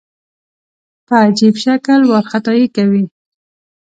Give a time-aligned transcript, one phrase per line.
[1.07, 3.03] په عجیب شکل وارخطايي کوي.